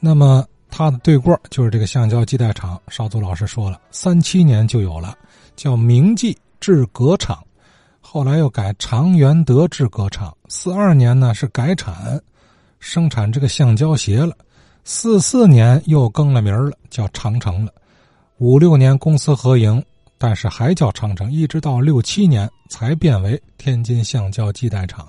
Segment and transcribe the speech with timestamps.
[0.00, 2.80] 那么它的对过就是这个橡胶基带厂。
[2.88, 5.16] 少祖老师说了，三七年就有了，
[5.56, 7.42] 叫明记制革厂，
[8.00, 10.36] 后来又改长元德制革厂。
[10.48, 12.20] 四二年呢是改产，
[12.78, 14.36] 生产这个橡胶鞋了。
[14.84, 17.72] 四四年又更了名了，叫长城了。
[18.38, 19.84] 五六年公司合营，
[20.16, 25.06] 但是还叫长城，一直到六七年才变为天津橡胶基带厂。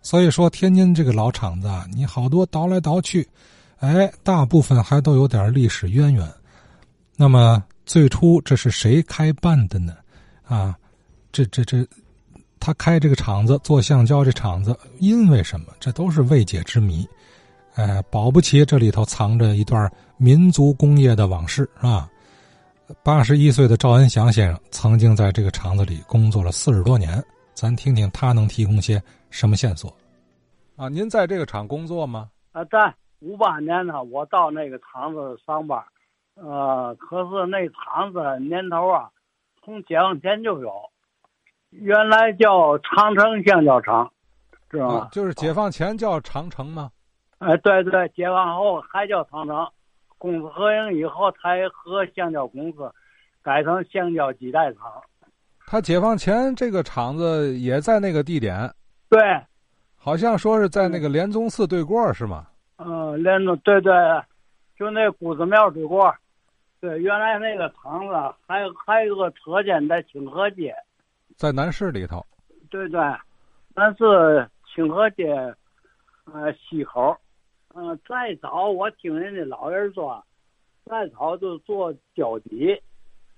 [0.00, 3.28] 所以说，天津这个老厂子啊，你好多倒来倒去，
[3.80, 6.28] 哎，大部分还都有点历史渊源。
[7.16, 9.94] 那么最初这是谁开办的呢？
[10.46, 10.76] 啊，
[11.30, 11.86] 这这这，
[12.58, 15.66] 他开这个厂子做橡胶这厂子，因为什么？
[15.78, 17.06] 这都是未解之谜。
[17.74, 22.10] 哎，保不齐这里头藏着一段民族工业的往事啊！
[23.04, 27.22] 八十一岁的赵恩祥先生曾经在这个厂子里工作了四十多年，
[27.54, 29.00] 咱听听他能提供些
[29.30, 29.96] 什么线索。
[30.74, 32.28] 啊，您在这个厂工作吗？
[32.50, 35.82] 啊，在五八年呢，我到那个厂子上班，
[36.34, 39.10] 呃，可是那厂子年头啊，
[39.64, 40.72] 从解放前就有，
[41.70, 44.10] 原来叫长城橡胶厂，
[44.70, 45.08] 知道吗？
[45.10, 46.90] 就是解放前叫长城吗？
[47.38, 49.66] 哎，对对，解放后还叫长城，
[50.16, 52.90] 公司合营以后才和橡胶公司
[53.42, 54.82] 改成橡胶基带厂。
[55.66, 58.72] 他解放前这个厂子也在那个地点？
[59.10, 59.20] 对，
[59.96, 62.46] 好像说是在那个莲宗寺对过是吗？
[62.78, 63.92] 嗯，连着对对，
[64.78, 66.14] 就那谷子庙水过。
[66.80, 68.14] 对，原来那个厂子
[68.46, 70.72] 还还有个车间在清河街，
[71.36, 72.24] 在南市里头。
[72.70, 73.00] 对对，
[73.74, 75.26] 南市清河街，
[76.32, 77.16] 呃，西口。
[77.74, 80.24] 嗯，再早我听人家老人说，
[80.84, 82.80] 再早就做胶底，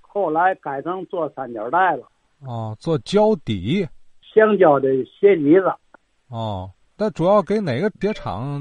[0.01, 2.07] 后来改成做三角带了。
[2.41, 3.89] 哦，做胶底，
[4.23, 5.73] 橡胶的鞋底子。
[6.29, 8.61] 哦，那主要给哪个碟厂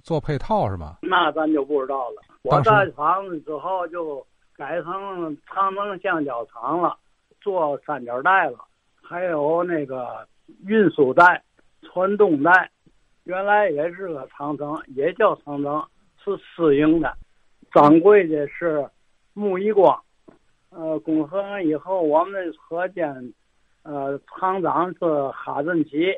[0.00, 0.98] 做配套是吧？
[1.02, 2.22] 那咱就不知道了。
[2.42, 4.24] 我盖房子之后就
[4.56, 6.96] 改成长城橡胶厂了，
[7.40, 8.58] 做三角带了，
[9.02, 10.24] 还有那个
[10.64, 11.42] 运输带、
[11.82, 12.70] 传动带。
[13.24, 15.84] 原来也是个长城，也叫长城，
[16.24, 17.12] 是私营的。
[17.74, 18.88] 掌柜的是
[19.34, 20.00] 穆一光。
[20.68, 23.34] 呃，公合以后，我们车间，
[23.82, 26.14] 呃，厂长是哈振奇。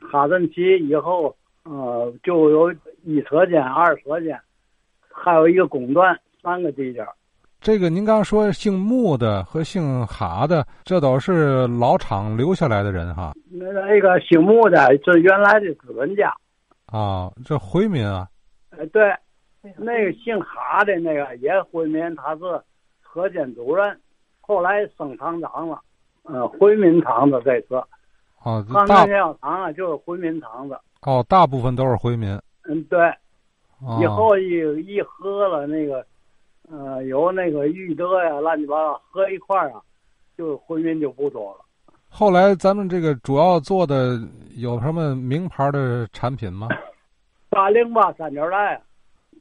[0.00, 1.34] 哈振奇以后，
[1.64, 2.72] 呃，就有
[3.04, 4.38] 一车间、二车间，
[5.08, 7.04] 还有一个工段，三个地界。
[7.60, 13.32] 这个您刚说姓穆的和姓哈的，这都是老厂留下来的人哈。
[13.50, 16.34] 那那个姓穆的，这原来的资本家。
[16.86, 18.26] 啊，这回民啊？
[18.70, 19.14] 哎，对，
[19.76, 22.40] 那个姓哈的那个也回民，他是
[23.04, 24.00] 车间主任，
[24.40, 25.78] 后来升厂长了。
[26.24, 27.66] 嗯，回民厂子这是。
[28.42, 30.78] 哦，长城橡胶厂啊，就是回民厂子。
[31.02, 32.28] 哦，大部分都是回民。
[32.68, 32.98] 嗯，对。
[34.00, 36.04] 以后一一喝了那个，
[36.70, 39.80] 呃，有那个玉德呀，乱七八糟喝一块儿啊，
[40.36, 41.64] 就回民就不多了。
[42.08, 44.18] 后来咱们这个主要做的
[44.56, 46.68] 有什么名牌的产品吗？
[47.48, 48.82] 八零八三角带，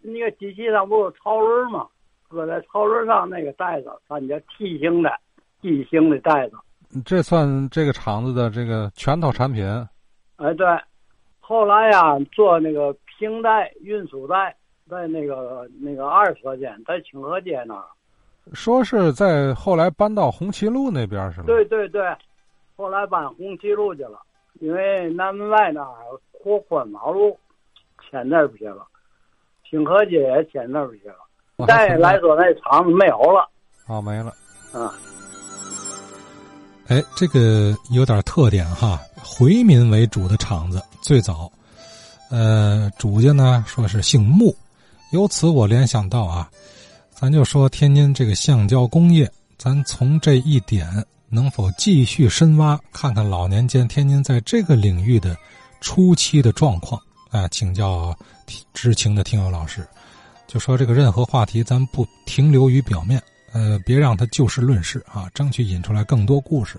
[0.01, 1.87] 那个机器上不是超轮吗？
[2.29, 5.11] 搁在超轮上那个袋子，三角 T 型的
[5.61, 6.55] T 型的袋子。
[7.05, 9.65] 这算这个厂子的这个全套产品。
[10.37, 10.67] 哎，对。
[11.39, 14.55] 后来呀，做那个平带、运输带，
[14.87, 17.83] 在那个那个二车间，在清河街那儿。
[18.53, 21.45] 说是在后来搬到红旗路那边是吗？
[21.47, 22.01] 对对对。
[22.75, 24.19] 后来搬红旗路去了，
[24.61, 25.95] 因为南门外那儿
[26.31, 27.37] 扩宽马路，
[28.09, 28.85] 迁那儿去了。
[29.69, 31.67] 清河街也迁那儿去了。
[31.67, 33.47] 再来说，那厂子没有了。
[33.87, 34.31] 哦，没了。
[34.73, 34.93] 啊。
[36.89, 41.51] 哎，这个有点特点哈，回民为主的厂子最早，
[42.29, 44.53] 呃，主家呢说是姓穆，
[45.11, 46.49] 由此我联想到啊，
[47.13, 50.87] 咱就说天津这个橡胶工业，咱从这一点。
[51.31, 55.37] 能否继续深挖，看看老年间天津在这个领域的
[55.79, 56.99] 初期的状况？
[57.29, 58.17] 啊，请教
[58.73, 59.87] 知情的听友老师，
[60.47, 63.21] 就说这个任何话题，咱不停留于表面，
[63.53, 66.77] 呃，别让他就事论事啊，争取引出来更多故事。